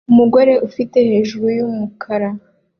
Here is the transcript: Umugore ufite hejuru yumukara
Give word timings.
Umugore 0.11 0.53
ufite 0.67 0.97
hejuru 1.09 1.45
yumukara 1.57 2.29